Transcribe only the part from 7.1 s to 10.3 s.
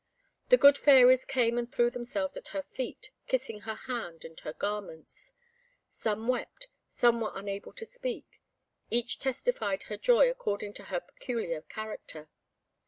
were unable to speak; each testified her joy